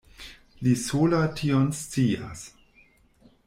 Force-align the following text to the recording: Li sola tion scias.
Li 0.67 0.73
sola 0.83 1.19
tion 1.41 1.69
scias. 1.83 2.43